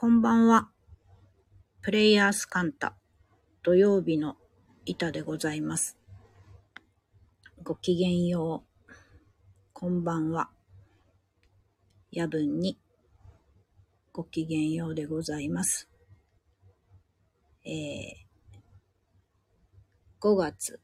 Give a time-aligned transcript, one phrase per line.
[0.00, 0.70] こんばんは。
[1.82, 2.94] プレイヤースカンタ
[3.62, 4.38] 土曜日の
[4.86, 5.98] 板でございます。
[7.62, 8.92] ごきげんよう。
[9.74, 10.48] こんばんは。
[12.10, 12.78] 夜分に
[14.10, 15.86] ごきげんようでございます。
[17.66, 17.74] えー、
[20.18, 20.80] 5月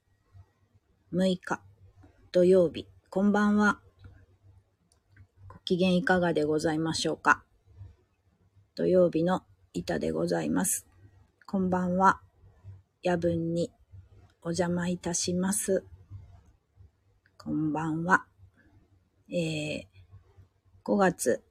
[1.14, 1.62] 6日
[2.32, 3.80] 土曜日、こんばんは。
[5.48, 7.45] ご機嫌いかがでございましょうか
[8.76, 9.40] 土曜日の
[9.72, 10.86] 板でございます。
[11.46, 12.20] こんばんは。
[13.02, 13.72] 夜分に
[14.42, 15.82] お邪魔いたします。
[17.38, 18.26] こんばんは。
[19.30, 19.84] えー、
[20.84, 21.42] 5月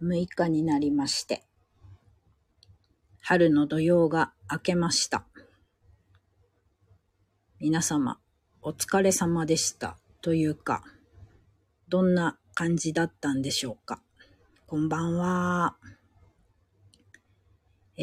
[0.00, 1.42] 6日になりまして、
[3.18, 5.26] 春の土曜が明けました。
[7.58, 8.20] 皆様、
[8.62, 9.98] お疲れ様でした。
[10.22, 10.84] というか、
[11.88, 14.00] どんな感じだったんでしょうか。
[14.68, 15.74] こんばんは。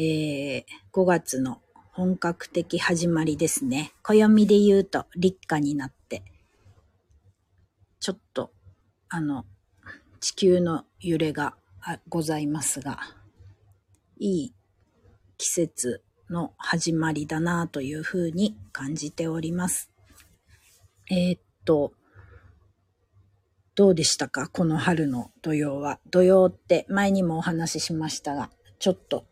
[0.00, 1.60] ー、5月の
[1.90, 3.92] 本格的始まりですね。
[4.04, 6.22] 暦で言うと立夏になって、
[7.98, 8.52] ちょっと、
[9.08, 9.44] あの、
[10.20, 11.56] 地球の揺れが
[12.08, 13.00] ございますが、
[14.20, 14.54] いい
[15.36, 19.90] 季節の始まりだなというふうに感じております。
[21.10, 21.92] えーっと、
[23.74, 24.48] どうでしたか？
[24.48, 25.98] この春の土曜は。
[26.08, 29.26] 土曜って前にもお話ししましたが、ちょっと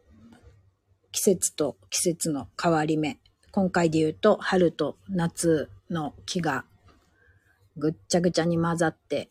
[1.16, 3.18] 季節と季節の変わり目。
[3.50, 6.66] 今回で言うと春と夏の木が
[7.78, 9.30] ぐっちゃぐちゃに混ざって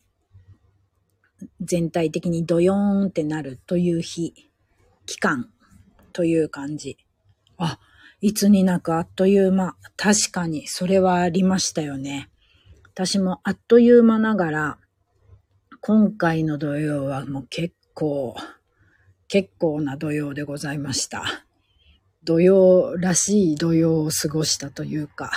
[1.60, 4.34] 全体的にドヨーンってなるという日、
[5.06, 5.48] 期間
[6.12, 6.98] という感じ。
[7.56, 7.78] あ、
[8.20, 9.76] いつになくあっという間。
[9.96, 12.30] 確かにそれはありましたよね。
[12.94, 14.78] 私もあっという間ながら、
[15.80, 18.34] 今回の土曜はもう結構、
[19.28, 21.45] 結構な土曜でございました。
[22.26, 25.30] 土曜らしい土曜を過ごしたというか、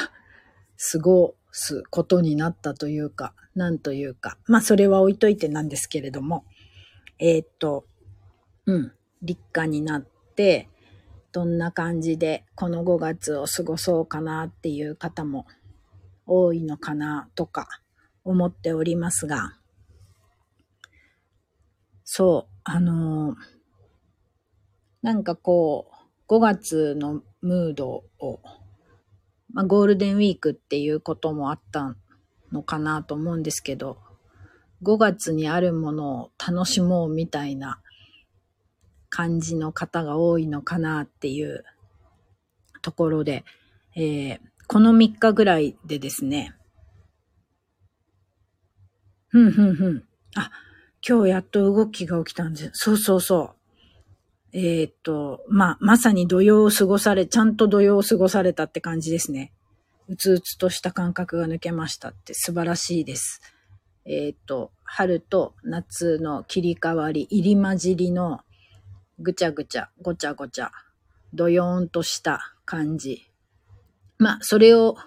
[0.91, 6.45] 過ごすことになったというか、なんというか、まあそれは置いといてなんですけれども、
[7.19, 7.85] えーっと、
[8.65, 8.91] うん、
[9.21, 10.01] 立夏になっ
[10.35, 10.67] て、
[11.31, 15.45] どんな感じでこの5月を過ごそうかなっていう方も
[16.25, 17.67] 多いのかなとか
[18.23, 19.57] 思っておりますが、
[22.03, 23.59] そう、あのー
[25.01, 25.95] なんかこう、
[26.29, 28.39] 5月のムードを、
[29.51, 31.95] まあ、ゴールデンウィークっていうこともあった
[32.51, 33.97] のかなと思うんですけど、
[34.83, 37.81] 5月にあるものを楽しもうみたいな
[39.09, 41.65] 感じの方が多いのかなっていう
[42.81, 43.43] ところで、
[43.95, 44.39] えー
[44.71, 46.53] この3日ぐらいでですね、
[49.29, 50.03] ふんふんふん。
[50.35, 50.51] あ、
[51.01, 52.69] 今日やっと動きが起きたんです。
[52.73, 53.58] そうそうそう。
[54.51, 59.51] えーっと、まあ、まさに土曜を過ごされ、ちゃんと土曜を過ごされたって感じですね。
[60.07, 63.41] うつうつとした感覚が抜けましたって素晴らしいです。
[64.05, 68.41] えーっと、春と夏の切り替わり、入り混じりの
[69.19, 70.71] ぐちゃぐちゃ、ごちゃごちゃ、
[71.33, 73.29] どよーんとした感じ。
[74.17, 74.97] まあ、それを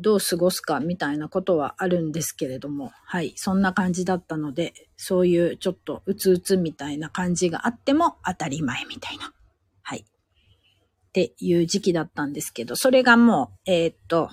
[0.00, 9.32] どう過ごすかみたいなことはあるんですけれども、はい、そんな感じだったので、そういうちょっとうつうつみたいな感じがあっても当たり前みたいな、
[9.82, 10.04] はい、っ
[11.12, 14.30] ていう時期だったんですけど、それがもう、えーっと、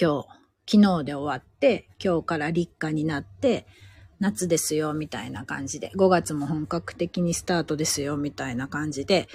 [0.00, 0.28] 今日、
[0.66, 3.66] 昨日で終わって、今日から立夏になって、
[4.20, 9.28] 夏ですよ、みたいな感じで、5月も本格的にスタートですよ、みたいな感じで、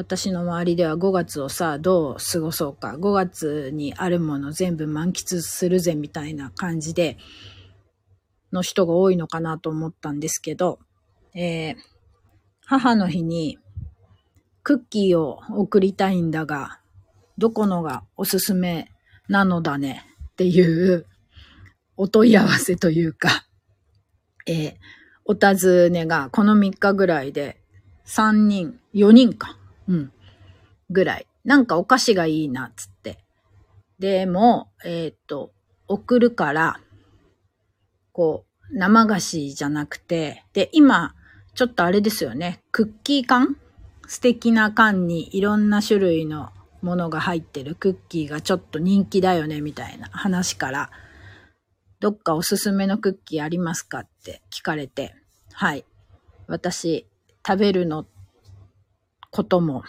[0.00, 7.18] 私の周りでは5月をさ、どう過ごそうか、5月にあるもの全部満喫するぜ、みたいな感じで、
[8.50, 10.78] の人が多いのかなと思ったんですけど、
[11.34, 11.76] えー
[12.64, 13.58] 母の日に
[14.62, 16.80] クッキーを送りたいんだが、
[17.36, 18.90] どこのがおすすめ
[19.28, 20.06] なのだね？
[20.30, 21.04] っていう
[21.98, 23.44] お問い合わせというか、
[24.46, 24.74] えー
[25.26, 27.60] お尋ねがこの3日ぐらいで
[28.06, 29.58] 3人、4人か、
[29.90, 30.12] うん、
[30.88, 31.26] ぐらい。
[31.44, 33.18] なんかお菓子がいいな、つって。
[33.98, 35.52] でも、えーっと、
[35.88, 36.80] 送るから、
[38.12, 41.14] こう、生菓子じゃなくて、で、今、
[41.54, 43.56] ちょっとあれですよね、クッキー缶？
[44.06, 46.50] 素敵な缶にいろんな種類の
[46.82, 50.90] ものが入ってるクッキーがちょっと人気だよね、みたいな話から、
[51.98, 55.14] どっかおすすめのクッキーありますかって聞かれて、
[55.52, 55.84] はい。
[56.46, 57.06] 私、
[57.46, 58.19] 食べるのって
[59.30, 59.84] ことも、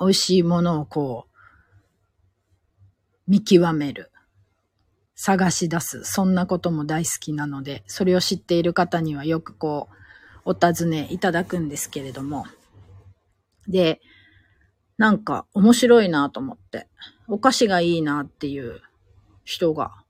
[0.00, 1.32] 美味しいものをこう、
[3.30, 4.10] 見極める。
[5.14, 6.04] 探し出す。
[6.04, 9.88] そんなことも大好きなので、それを知っている方にはよくこ
[10.44, 12.46] う、お尋ねいただくんですけれども。
[13.68, 14.00] で、
[14.96, 16.88] なんか面白いなと思って、
[17.28, 18.80] お菓子がいいなっていう
[19.44, 20.02] 人が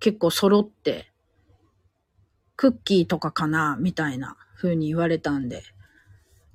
[0.00, 1.10] 結構揃って、
[2.56, 5.62] クッキーとかかなみたいな風に言われたんで、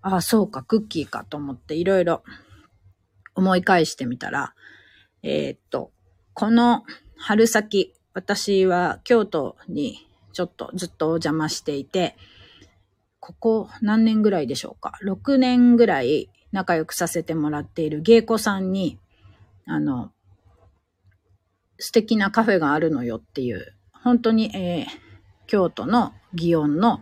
[0.03, 2.23] ああ、そうか、クッキーかと思っていろいろ
[3.35, 4.53] 思い返してみたら、
[5.23, 5.91] えー、っと、
[6.33, 6.83] この
[7.17, 12.17] 春先、私は京都にちょっとずっとお邪魔していて、
[13.21, 18.99] ここ何年ぐらいでしょうか ?6 年ぐらい仲良くさせてもらっている芸妓さんに、
[19.65, 20.11] あの、
[21.79, 24.85] 素敵なカフェがあるのよっていう、本当に、えー、
[25.47, 26.99] 京都の祇園の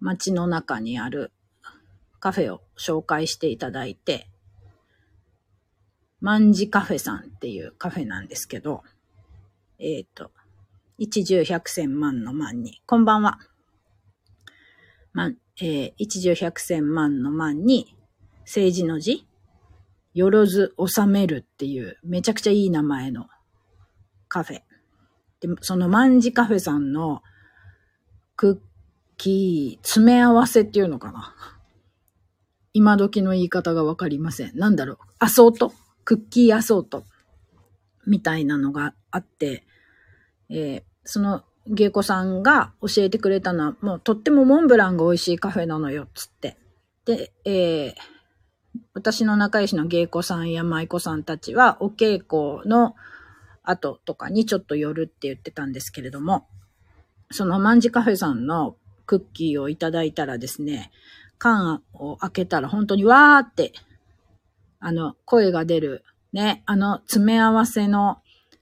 [0.00, 1.31] 街の中にある
[2.22, 4.28] カフェを紹介していただいて、
[6.20, 8.84] 万事カフェさんっていうカフェなんですけど、
[9.80, 10.30] えっ、ー、と、
[10.98, 13.40] 一十百千万の万に、こんばんは。
[15.12, 17.96] 万、えー、一十百千万の万に、
[18.42, 19.26] 政治の字
[20.14, 23.26] よろず収めるっていうめちゃくちゃいい名前の
[24.28, 24.56] カフェ。
[25.40, 27.20] で、その万字カフェさんの
[28.36, 31.34] クッキー詰め合わせっていうのかな。
[32.74, 34.58] 今時の言い方がわかりません。
[34.58, 34.96] なんだろう。
[35.18, 35.72] アソート？
[36.04, 37.04] クッキーアソート
[38.06, 39.64] みたいなのがあって、
[40.48, 46.56] えー、その芸妓さんが教えてくれたのは、もうとってもモンブランが美味しいカフェなのよ、つって。
[47.04, 47.94] で、えー、
[48.94, 52.96] 私の仲良しの芸妓さんや舞妓さんたちは、お稽古の
[53.62, 56.48] 後とかにちょっと寄るって言ってたんですけれども、
[57.30, 58.76] その万字カフェさんの
[59.06, 60.90] クッキーをいただいたらですね、
[61.42, 63.72] 缶を開けたら本当にわーって、
[64.78, 68.18] あの、声が出る、ね、あの、詰め合わせの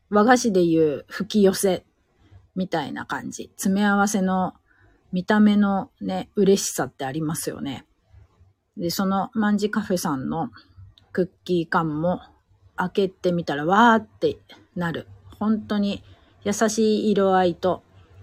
[0.08, 1.84] 和菓子でいう吹き寄せ
[2.56, 3.50] みたいな感じ。
[3.56, 4.54] 詰め合わせの
[5.12, 7.84] 見た目のね、嬉しさってありますよね。
[8.78, 10.48] で、その万字カフェさんの
[11.12, 12.22] クッキー缶も
[12.76, 14.38] 開けてみたらわーって
[14.74, 15.06] なる。
[15.38, 16.02] 本当に
[16.44, 17.82] 優しい色合いと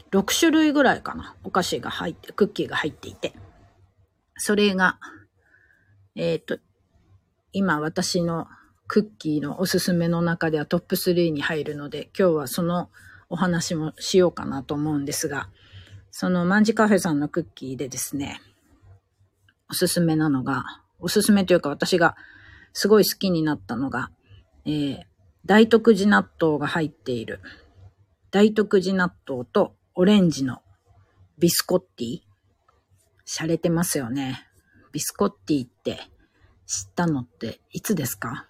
[0.09, 1.35] 6種類ぐらいかな。
[1.43, 3.33] お菓子が入って、クッキーが入っていて。
[4.37, 4.99] それが、
[6.15, 6.59] えっ、ー、と、
[7.51, 8.47] 今私の
[8.87, 12.89] クッキーのおすすめの中ではトップ3に入るので、今日はその
[13.29, 15.49] お話もしようかなと思うんですが、
[16.11, 18.41] その万字カフェさんのクッキーでですね、
[19.69, 20.63] おすすめなのが、
[20.99, 22.15] おすすめというか私が
[22.73, 24.11] すごい好きになったのが、
[24.65, 24.99] えー、
[25.45, 27.41] 大徳寺納豆が入っている、
[28.31, 30.61] 大徳寺納豆とオレンジの
[31.37, 32.26] ビスコッティ。
[33.27, 34.47] 洒落てますよね。
[34.93, 35.99] ビスコッティって
[36.65, 38.47] 知ったのっていつですか？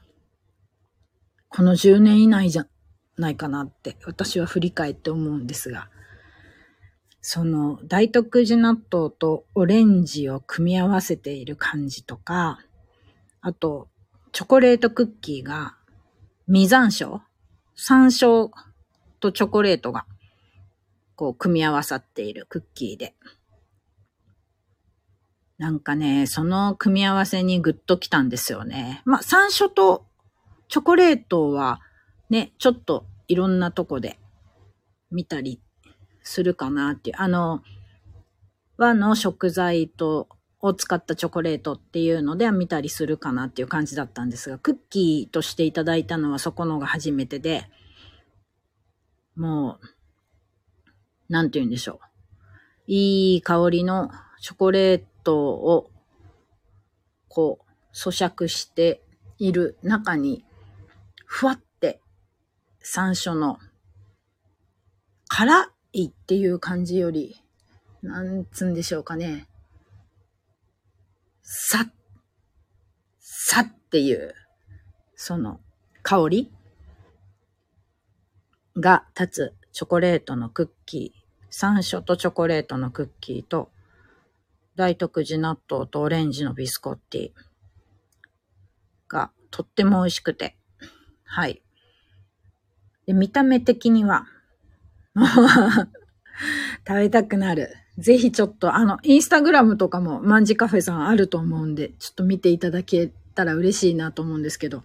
[1.49, 2.67] この10年以内じゃ
[3.17, 5.89] ないかなって私は振り返って思うんですが、
[7.21, 12.59] その大徳寺納豆とオレンジを組み合わせている感じとか、
[13.41, 13.89] あと、
[14.31, 15.75] チョコレートクッキーが、
[16.47, 17.21] 実山椒？
[17.75, 18.49] 山椒
[19.19, 20.05] とチョコレートが、
[21.15, 23.15] こう、組み合わさっているクッキーで。
[25.57, 29.01] なんかね、その組み合わせにグッときたんですよね。
[29.05, 30.05] まあ、山椒と
[30.69, 31.79] チョコレートは、
[32.29, 34.19] ね、ちょっといろんなとこで
[35.09, 35.59] 見たり
[36.21, 37.15] するかなっていう。
[37.19, 37.63] あの、
[38.77, 47.69] 和の食材と、を使ったチョコレートっていうのでは見たりするかなっていう感じだったんですが、クッキーとしていただいたのはそこのが初めてで、
[49.35, 49.79] も
[51.29, 52.07] う、なんて言うんでしょう。
[52.87, 54.09] いい香りの
[54.41, 55.91] チョコレートトを、
[57.27, 59.01] こう、咀嚼して
[59.37, 60.45] いる中に、
[61.25, 61.99] ふわって
[62.79, 63.59] 山椒の
[65.27, 67.35] 辛いっていう感じより、
[68.01, 69.49] なんつんでしょうかね。
[71.41, 71.85] さ、
[73.19, 74.33] さっていう、
[75.15, 75.59] その
[76.03, 76.51] 香り
[78.77, 83.71] が立つチョコレートのクッキー、山椒とチョコレートのクッキーと、
[84.77, 87.31] 大徳寺納豆とオレンジのビスコッティ
[89.09, 90.55] がとっても美味しくて、
[91.25, 91.63] はい。
[93.07, 94.27] で見た目的には、
[96.87, 97.75] 食べたくなる。
[97.97, 104.83] ぜひちょっと、あの、インスタグラムとかも、マンジカフェさんあると思うんで、ちょっと見ていただけたら嬉しいなと思うんですけど。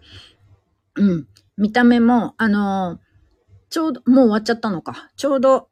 [0.95, 1.29] うん。
[1.59, 2.99] 見た目も、あの
[3.69, 5.11] ちょうど、もう終わっちゃったのか。
[5.17, 5.69] ちょうど、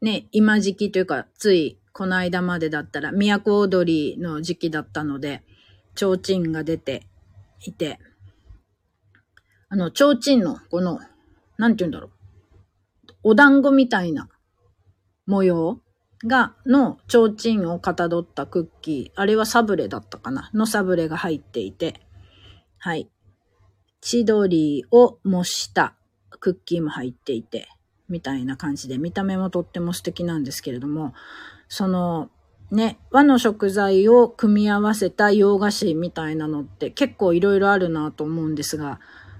[0.00, 5.42] ね、今時期というか、ついこの間までだったら、都踊りの時期だったので、
[5.94, 7.06] 提灯が出て
[7.64, 7.98] いて、
[9.68, 11.00] あの、提灯の、この、
[11.56, 12.10] なんて言うんだろう。
[13.22, 14.28] お団子みたいな
[15.26, 15.80] 模様
[16.24, 22.00] が、の提灯をかたどったクッキー、あれはサブレだったかなのサブレが入っていて、
[22.78, 23.10] はい。
[24.00, 25.94] 千鳥を模した
[26.30, 27.68] クッキーも入っていて、
[28.08, 31.14] みたいな感じで、見た目もとっても素敵なんですけれども、
[31.70, 32.30] その、
[32.72, 38.98] ね、和の食材を組み合わせた洋菓子みたいなのって結構いろいろあるなと思うんですが、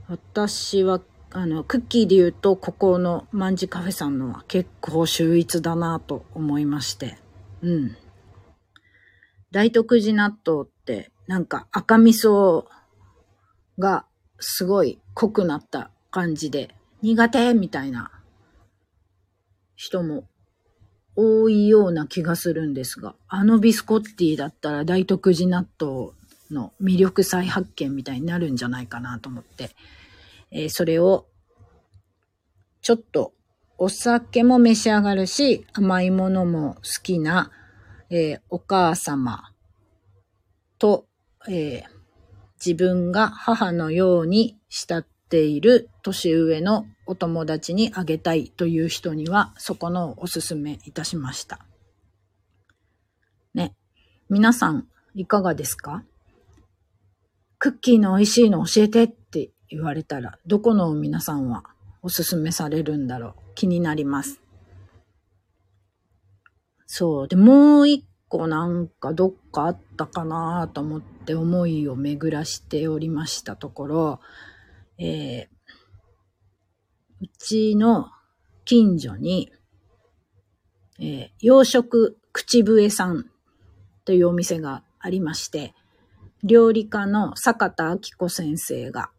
[0.09, 1.01] 私は、
[1.33, 7.19] あの、クッキーで言うと、ここのマンジカフェさんのは結構秀逸だなと思いまして。
[7.63, 7.97] うん。
[9.51, 12.67] 大徳寺納豆って、なんか赤味噌
[13.79, 14.07] が
[14.39, 18.13] すごい濃くなった感じで、苦手みたいな
[19.75, 20.25] 人も
[21.17, 26.11] 多いような気がするんですが、あのビスコッティだったら大徳寺納豆
[26.51, 29.71] の魅力再発見みたいになるんじゃないかなと思って、
[30.51, 31.27] えー、それを
[32.83, 33.33] ちょっと
[33.79, 37.51] お酒も召し上がるし、甘いものも好きな、
[38.11, 39.53] えー、お母様
[40.79, 41.07] と、
[41.49, 41.83] えー、
[42.65, 51.65] 自分が母のように慕っている年上のお友達にあげたいという人には、そこのおすすめいたしました。
[53.55, 53.75] ね。
[54.29, 56.05] 皆さん、いかがですか？
[57.59, 61.65] クッキーの美味しいの教えてって言われたら、どこの皆さんは
[62.03, 63.35] おすすめされるんだろう？
[63.55, 64.41] 気になります。
[66.87, 67.29] そう。
[67.29, 74.21] で、もう一個なんかどっかあったかなと思って思いを巡らしておりましたところ、
[75.03, 78.11] えー、うちの
[78.67, 79.51] 近所に、
[81.01, 83.25] えー、洋食口笛さん
[84.05, 85.75] というお店がありまして、
[86.45, 89.11] 料理家の坂田明子先生が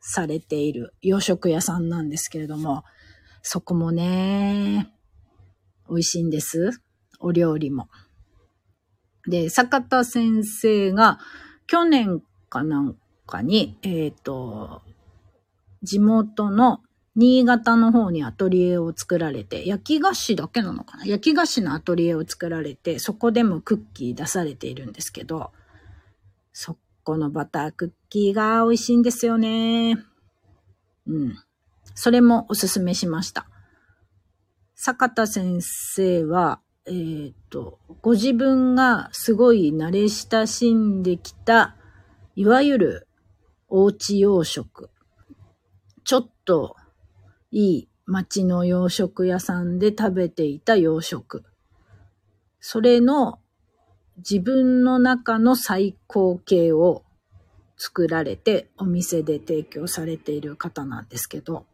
[0.00, 2.84] されている洋食屋さんなんですけれども、
[3.42, 4.92] そこもね、
[5.88, 6.80] 美味しいんです。
[7.18, 7.88] お料理も。
[9.28, 11.18] で、坂田先生が
[11.66, 14.82] 去年かなんかに、えっ、ー、と、
[15.82, 16.80] 地元の
[17.14, 21.04] 新潟の方にアトリエを作られて、焼き菓子だけなのかな？
[21.04, 25.52] 焼き菓子のアトリエを作られて、そこでもクッキー出されているんですけど、
[26.52, 29.98] そこのバタークッキーが美味しいんですよね。
[31.06, 31.36] うん。
[31.94, 33.46] それもおすすめしました。
[34.74, 41.76] 坂田先生は、えっ、ー、と、ご自分がすごい慣れ親しんできた、
[42.34, 43.08] いわゆる
[43.68, 44.88] おうち洋食
[46.04, 46.76] ちょっと
[47.50, 51.44] いい町の洋食屋さんで食べていた洋食。
[52.60, 53.38] それの
[54.18, 57.04] 自分の中の最高形を
[57.76, 61.66] 作られてお店で提供されている方なんですけど、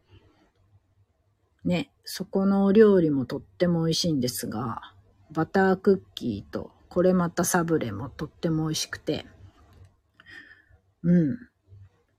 [1.63, 4.93] ね、そこのお料理もとっても美味しいんですが、
[5.31, 9.27] バタークッキーとこれまたサブレもとっても美味しくて、
[11.03, 11.37] うん。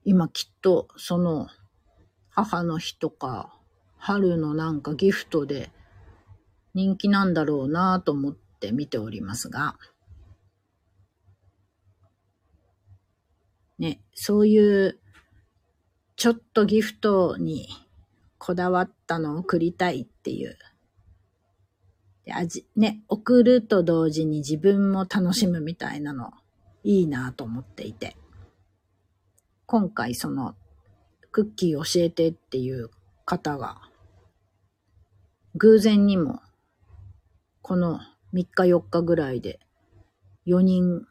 [0.04, 1.48] 今きっとその
[2.44, 3.54] 母の日とか、
[3.98, 5.70] 春のなんかギフトで
[6.72, 9.76] 人気なんだろうなと思って見ておりますが、
[13.78, 15.00] ね、そういう
[16.16, 17.68] ちょっとギフトに
[18.38, 20.56] こだわったのを送りたいっていう。
[22.24, 26.32] で味ね、送ると同時に自分も楽しむみたいなの
[26.84, 28.16] いいなと思っていて。
[29.66, 30.56] 今回その
[31.32, 32.90] クッキー教えてっていう
[33.24, 33.80] 方が、
[35.54, 36.40] 偶然にも、
[37.62, 38.00] この
[38.34, 39.60] 3日4日ぐらいで
[40.46, 41.06] 4人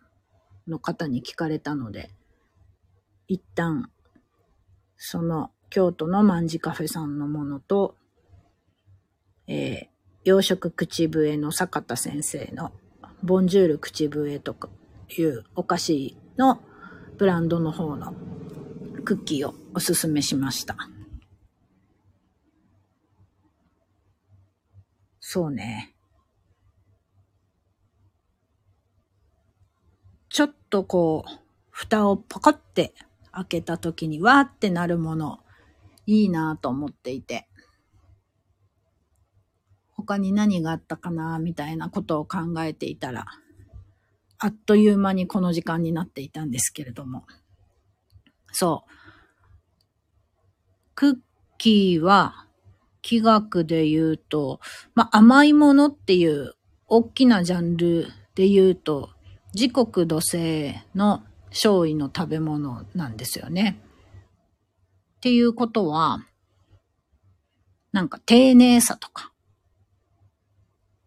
[0.68, 2.10] の方に聞かれたので、
[3.28, 3.92] 一旦、
[4.98, 7.96] その京都の万カフェさんのものと、
[9.48, 9.88] えー、
[10.24, 12.72] 洋食口笛の坂田先生の
[13.24, 14.70] ボンジュール口笛とか
[15.18, 16.60] いうお菓子の
[17.18, 18.14] ブランドの方の
[19.10, 20.78] クッキーをおすすめしました。
[25.20, 25.96] そうね。
[30.30, 31.40] ちょっとこう、
[31.72, 32.94] 蓋をパカって
[33.32, 35.40] 開けた時にわーってなるもの、
[36.06, 37.48] いいなと思っていて。
[39.96, 43.26] 他に何があったかなみたいなことを考えていたら、
[44.38, 47.26] あっという間にこの時間になっていたんですけれども。
[48.52, 48.99] そう。
[51.00, 51.16] クッ
[51.58, 52.46] キーは、
[53.02, 54.60] 気学で言うと、
[54.96, 56.56] まあ、甘いものっていう
[56.88, 59.12] 大きなジャンルで言うと、
[59.54, 63.80] 時刻土星の勝位の食べ物なんですよね。
[65.16, 66.20] っていうことは、
[67.94, 69.32] なんか丁寧さとか、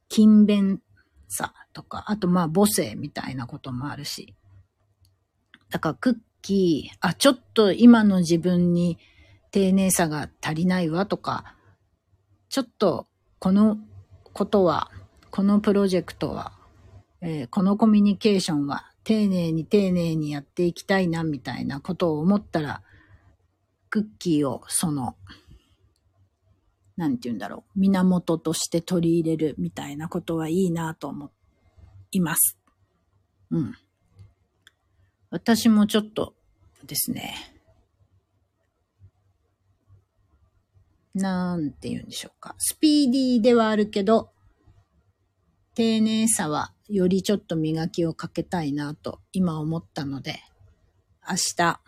[0.09, 0.81] 勤勉
[1.29, 4.35] さとか、あとまあ母性みたいなこともあるし。
[5.69, 8.97] だからクッキー、あ、ちょっと今の自分に
[9.53, 11.55] 丁寧さが足りないわとか、
[12.49, 13.07] ちょっと
[13.39, 13.79] この
[14.33, 14.91] ことは、
[15.31, 16.53] このプロジェクトは、
[17.21, 22.83] えー、このコミュニケーションは丁寧に丁寧にやっていきたいなみたいなことを思ったら、
[23.91, 25.17] クッキーをその、
[26.97, 31.31] なんて言うんだろう、源として取り入れるみたいなことはいいなと思
[32.11, 32.57] います。
[33.51, 33.75] うん。
[35.31, 36.35] 私もちょっと
[36.87, 37.35] ですね、
[41.15, 42.55] なんて言うんでしょうか。
[42.59, 44.31] スピーディーではあるけど、
[45.75, 50.41] 丁寧さはよりちょっと磨きをかけたいなと今思ったので、
[51.29, 51.81] 明日、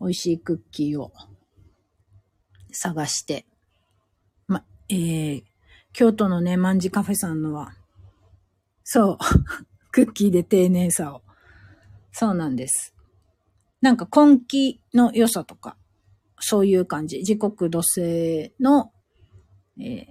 [0.00, 1.12] 美味しいクッキーを
[2.72, 3.46] 探して、
[4.46, 5.42] ま、えー、
[5.92, 7.74] 京都のね、万事カフェさんのは、
[8.84, 9.18] そう、
[9.90, 11.22] クッキーで丁寧さを。
[12.12, 12.94] そうなんです。
[13.80, 15.76] なんか根気の良さとか、
[16.38, 17.18] そういう感じ。
[17.18, 18.92] 自国土星の、
[19.78, 20.06] えー、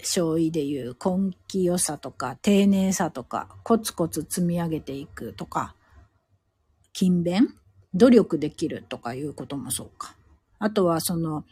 [0.00, 5.74] 勝意でいう根気良さとか、丁寧さとか、コツコツ積み上げていくとか、
[6.92, 7.54] 勤勉
[7.94, 10.14] 努力できるとかいうこともそうか。
[10.58, 11.44] あとはその、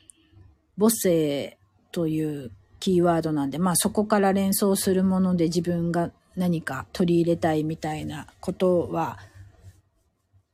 [0.78, 1.58] 母性
[1.90, 2.50] という
[2.80, 9.18] キーワードなんで、まあそこから連想するもので自分が何か取り入れたいみたいなことは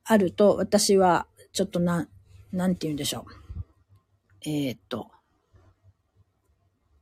[0.05, 2.09] あると、私はちょっとな、
[2.53, 3.38] なんて言うんでしょう。
[4.43, 5.11] えー、っと、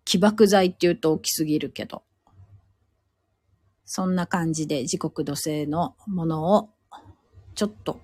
[0.04, 2.02] 起爆剤って言うと大きすぎるけど、
[3.84, 6.70] そんな感じで自国土星のものを
[7.54, 8.00] ちょっと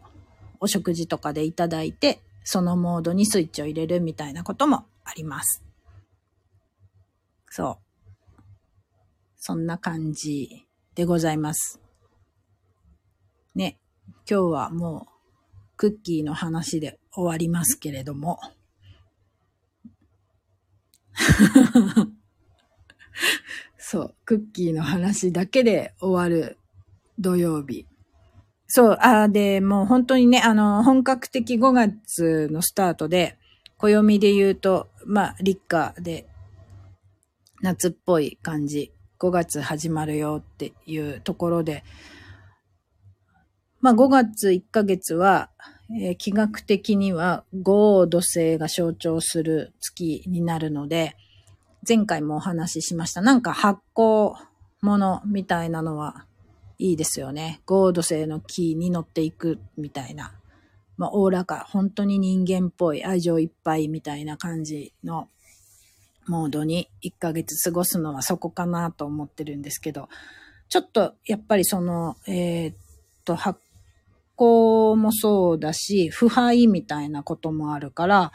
[0.61, 5.63] お食事とかでいただいて、そのモードにスイッチを入れるみたいなこともあります。
[7.49, 8.43] そう。
[9.37, 11.81] そんな感じでございます。
[13.55, 13.79] ね。
[14.29, 18.39] 今日はもうクッキーの話で終わりますけれども。
[23.79, 26.59] そう、クッキーの話だけで終わる
[27.19, 27.87] 土曜日。
[28.67, 33.37] そう、あで、もう本当にね、あの、本格的5月のスタートで、
[33.77, 36.27] 暦で言うと、まあ、立夏で、
[37.61, 41.85] 夏っぽい感じ、5月始まるよっていうところで、
[43.81, 45.51] まあ、5月1ヶ月は、
[46.01, 51.17] えー、気学的には豪土星が象徴する月になるので、
[51.87, 53.21] 前回もお話ししました。
[53.21, 54.35] なんか発酵
[54.81, 56.27] 物みたいなのは
[56.79, 57.61] いいですよね。
[57.67, 60.33] 豪土星の木に乗っていくみたいな。
[60.97, 65.29] まあ、おおらか、本当に人間っぽい、愛情いっぱいみたいな感じの
[66.27, 70.09] モードに1ヶ月過ごすのはそこかなと思ってるんですけど、
[70.69, 72.77] ちょっとやっぱりその、えー、っ
[73.25, 73.61] と、発
[74.43, 78.33] 行もそうだし、腐敗みたいなこともあるから、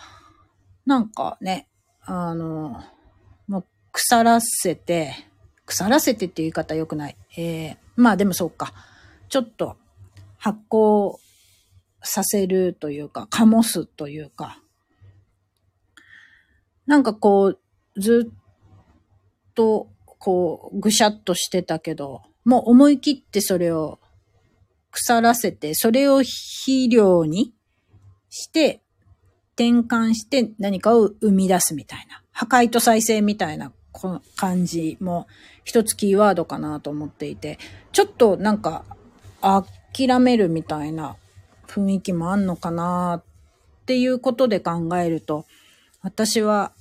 [0.86, 1.68] なんかね、
[2.02, 2.82] あの、
[3.48, 5.14] もう腐らせて、
[5.66, 7.18] 腐らせてっていう言い方良くない。
[7.36, 8.74] えー、まあでもそうか。
[9.28, 9.76] ちょっと
[10.38, 11.18] 発酵
[12.02, 14.62] させるというか、醸すというか、
[16.86, 17.60] なんかこう、
[18.00, 18.38] ずっ
[19.56, 24.00] と、こう、ぐしゃっとしてたけど、もう思い切ってそれを
[24.98, 27.54] 腐らせて、それを肥料に
[28.30, 28.82] して、
[29.54, 32.24] 転換して何かを生み出すみたいな。
[32.32, 33.72] 破壊と再生みたいな
[34.36, 35.28] 感じも
[35.64, 37.60] 一つキーワードかなと思っていて、
[37.92, 38.86] ちょっとなんか
[39.42, 41.16] 諦めるみたいな
[41.68, 43.24] 雰囲気もあんのかなっ
[43.86, 45.46] ていうことで考えると、
[46.02, 46.72] 私は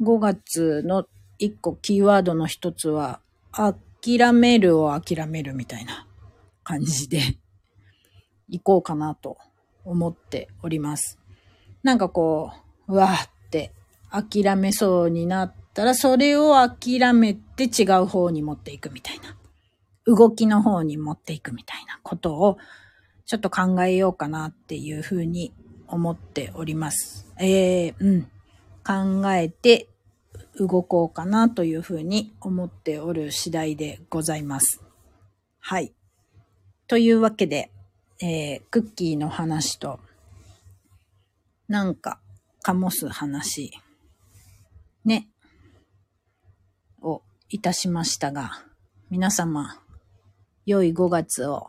[0.00, 1.04] 5月の
[1.38, 3.20] 一個キーワードの一つは、
[3.52, 6.06] 諦めるを諦めるみたいな
[6.64, 7.36] 感じで
[8.50, 9.38] 行こうかなと
[9.84, 11.18] 思っております。
[11.82, 12.52] なんかこ
[12.88, 13.72] う、うわーって
[14.10, 19.36] 諦めそうになったら、それを諦めて違う方に持っていくみたいな。
[20.06, 22.58] 動きの方に持っていくみたいなことを、
[23.26, 25.52] ちょっと考えようかなっていうふうに
[25.86, 27.26] 思っております。
[27.38, 28.30] えー、うん。
[28.82, 29.88] 考えて
[30.56, 34.82] 動こうかなというふうに思っておる次第でございます。
[35.60, 35.92] はい。
[36.86, 37.70] というわけで、
[38.22, 39.98] えー、クッキーの話と、
[41.68, 42.20] なんか、
[42.62, 43.72] 醸す話、
[45.06, 45.28] ね、
[47.00, 48.66] をいたしましたが、
[49.08, 49.80] 皆様、
[50.66, 51.68] 良い5月を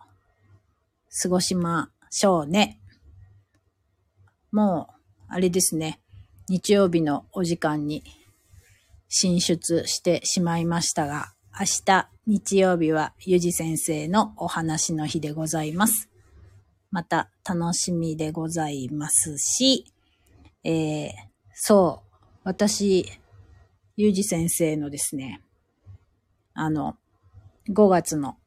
[1.22, 2.82] 過ごしましょうね。
[4.52, 4.94] もう、
[5.30, 6.02] あれですね、
[6.50, 8.04] 日曜日のお時間に
[9.08, 16.11] 進出してしまいましたが、明日日曜日はゆじ先生のお話の日でございます。
[16.92, 19.86] また楽しみでございますし、
[20.64, 21.12] えー、
[21.54, 23.06] そう、私、
[23.96, 25.42] ゆうじ先生のですね、
[26.54, 26.98] あの、
[27.70, 28.38] 5月の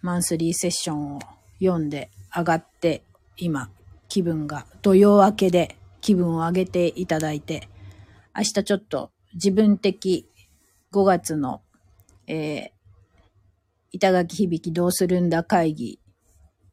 [0.00, 1.20] マンスリーセッションを
[1.60, 3.04] 読んで上がって、
[3.36, 3.70] 今、
[4.08, 7.68] 気分が土曜明けで気分を上げていただいて、
[8.34, 10.26] 明日ちょっと自分的
[10.92, 11.60] 5月の、
[12.26, 12.70] えー、
[13.92, 15.99] 板垣響きどうするんだ会議、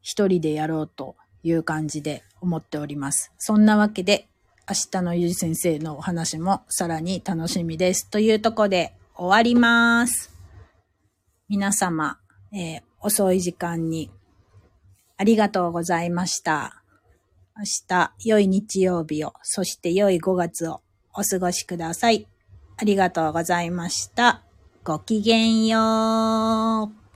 [0.02, 3.32] 一人でやろうという感じで思っております。
[3.38, 4.28] そんなわけで、
[4.68, 8.08] 明日のゆじ先生のお話もさらに楽しみです。
[8.10, 10.30] というとこで終わります。
[11.48, 12.18] 皆様、
[12.52, 14.10] えー遅い時間に
[15.16, 16.82] ありがとうございました。
[17.56, 20.80] 明日、良い日曜日を、そして良い5月を
[21.12, 22.28] お過ごしください。
[22.76, 24.42] ありがとうございました。
[24.84, 27.07] ごきげんよう。